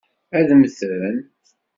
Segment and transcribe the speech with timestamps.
[0.37, 1.17] Ad mmten?